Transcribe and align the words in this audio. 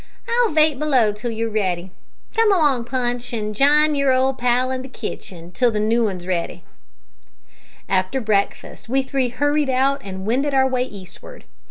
I'll 0.27 0.51
vait 0.51 0.79
below 0.79 1.11
till 1.11 1.29
you're 1.29 1.47
ready. 1.51 1.91
Come 2.35 2.51
along, 2.51 2.85
Punch, 2.85 3.31
an' 3.35 3.53
jine 3.53 3.93
yer 3.93 4.11
old 4.11 4.39
pal 4.39 4.71
in 4.71 4.81
the 4.81 4.87
kitchen 4.87 5.51
till 5.51 5.69
the 5.69 5.79
noo 5.79 6.09
'un's 6.09 6.25
ready." 6.25 6.63
After 7.87 8.19
breakfast 8.19 8.89
we 8.89 9.03
three 9.03 9.29
hurried 9.29 9.69
out 9.69 10.01
and 10.03 10.25
wended 10.25 10.55
our 10.55 10.67
way 10.67 10.85
eastward. 10.85 11.43